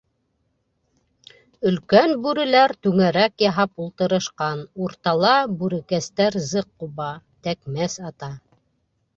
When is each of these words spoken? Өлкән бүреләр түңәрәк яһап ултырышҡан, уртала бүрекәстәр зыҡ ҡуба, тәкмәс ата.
Өлкән 1.71 2.13
бүреләр 2.23 2.73
түңәрәк 2.87 3.45
яһап 3.47 3.83
ултырышҡан, 3.85 4.63
уртала 4.87 5.37
бүрекәстәр 5.61 6.39
зыҡ 6.49 6.73
ҡуба, 6.85 7.15
тәкмәс 7.49 8.01
ата. 8.13 8.33